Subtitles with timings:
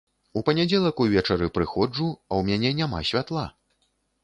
[0.39, 3.47] У панядзелак увечары прыходжу, а ў мяне няма святла.